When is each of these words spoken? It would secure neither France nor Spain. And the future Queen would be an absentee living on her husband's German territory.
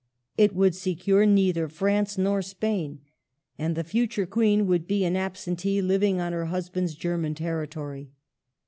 It 0.35 0.55
would 0.55 0.73
secure 0.73 1.27
neither 1.27 1.67
France 1.67 2.17
nor 2.17 2.41
Spain. 2.41 3.01
And 3.59 3.75
the 3.75 3.83
future 3.83 4.25
Queen 4.25 4.65
would 4.65 4.87
be 4.87 5.05
an 5.05 5.15
absentee 5.15 5.79
living 5.79 6.19
on 6.19 6.33
her 6.33 6.45
husband's 6.45 6.95
German 6.95 7.35
territory. 7.35 8.09